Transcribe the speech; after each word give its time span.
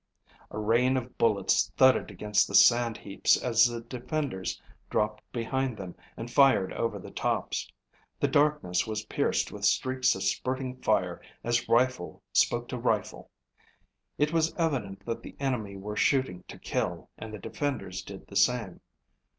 A 0.49 0.57
rain 0.57 0.97
of 0.97 1.15
bullets 1.19 1.71
thudded 1.77 2.09
against 2.09 2.47
the 2.47 2.55
sand 2.55 2.97
heaps 2.97 3.37
as 3.37 3.67
the 3.67 3.81
defenders 3.81 4.59
dropped 4.89 5.21
behind 5.31 5.77
them 5.77 5.93
and 6.17 6.31
fired 6.31 6.73
over 6.73 6.97
the 6.97 7.11
tops. 7.11 7.71
The 8.19 8.27
darkness 8.27 8.87
was 8.87 9.05
pierced 9.05 9.51
with 9.51 9.63
streaks 9.63 10.15
of 10.15 10.23
spurting 10.23 10.77
fire 10.81 11.21
as 11.43 11.69
rifle 11.69 12.23
spoke 12.33 12.67
to 12.69 12.79
rifle. 12.79 13.29
It 14.17 14.33
was 14.33 14.55
evident 14.55 15.05
that 15.05 15.21
the 15.21 15.35
enemy 15.39 15.75
were 15.75 15.95
shooting 15.95 16.45
to 16.47 16.57
kill, 16.57 17.11
and 17.19 17.31
the 17.31 17.37
defenders 17.37 18.01
did 18.01 18.25
the 18.25 18.35
same. 18.35 18.81